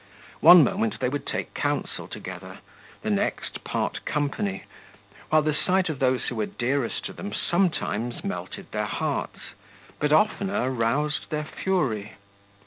[0.39, 2.57] One moment they would take counsel together,
[3.03, 4.63] the next, part company,
[5.29, 9.51] while the sight of those who were dearest to them sometimes melted their hearts,
[9.99, 12.13] but oftener roused their fury.